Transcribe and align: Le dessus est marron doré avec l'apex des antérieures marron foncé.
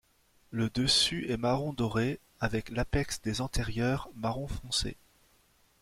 Le 0.49 0.67
dessus 0.71 1.29
est 1.29 1.37
marron 1.37 1.73
doré 1.73 2.19
avec 2.39 2.69
l'apex 2.71 3.21
des 3.21 3.39
antérieures 3.39 4.09
marron 4.15 4.47
foncé. 4.47 4.97